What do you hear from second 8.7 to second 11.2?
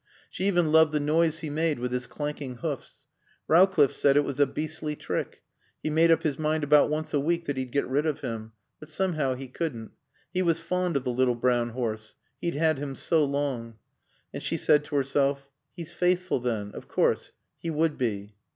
But somehow he couldn't. He was fond of the